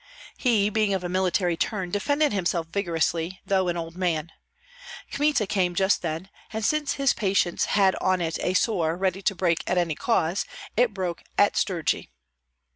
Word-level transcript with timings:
He, 0.35 0.71
being 0.71 0.95
of 0.95 1.03
a 1.03 1.09
military 1.09 1.55
turn, 1.55 1.91
defended 1.91 2.33
himself 2.33 2.65
vigorously, 2.71 3.39
though 3.45 3.67
an 3.67 3.77
old 3.77 3.95
man. 3.95 4.31
Kmita 5.11 5.45
came 5.45 5.75
just 5.75 6.01
then; 6.01 6.29
and 6.51 6.65
since 6.65 6.93
his 6.93 7.13
patience 7.13 7.65
had 7.65 7.93
on 7.97 8.19
it 8.19 8.39
a 8.41 8.55
sore 8.55 8.97
ready 8.97 9.21
to 9.21 9.35
break 9.35 9.63
at 9.69 9.77
any 9.77 9.93
cause, 9.93 10.43
it 10.75 10.95
broke 10.95 11.21
at 11.37 11.55
Strugi. 11.55 12.09